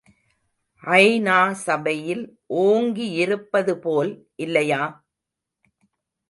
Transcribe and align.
ஐ.நா 0.83 1.35
சபையில் 1.63 2.23
ஓங்கியிருப்பதுபோல் 2.61 4.11
இல்லையா? 4.37 4.81